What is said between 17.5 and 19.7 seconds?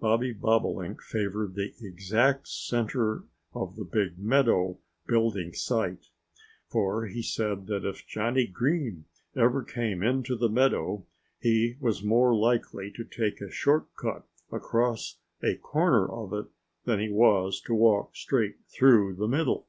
to walk straight through the middle.